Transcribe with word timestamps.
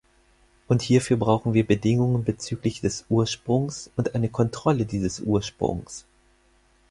Und 0.67 0.81
hierfür 0.81 1.15
brauchen 1.15 1.53
wir 1.53 1.63
Bedingungen 1.63 2.23
bezüglich 2.23 2.81
des 2.81 3.05
Ursprungs 3.07 3.91
und 3.95 4.15
eine 4.15 4.29
Kontrolle 4.29 4.87
dieses 4.87 5.19
Ursprungs. 5.19 6.05